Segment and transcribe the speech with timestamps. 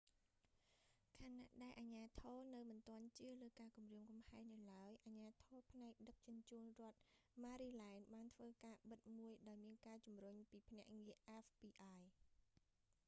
[1.17, 6.99] ខណៈដែលអាជ្ញាធរនៅមិនទាន់ជឿលើការគំរាមកំហែងនៅឡើយ អាជ្ញាធរផ្នែកដឹកជញ្ជូនរដ្ឋ
[7.43, 12.11] ម៉ារីឡែនដ៍បានធ្វើការបិទមួយដោយមានការជំរុញពីភ្នាក់ងារអែហ្វប៊ីអាយfbi។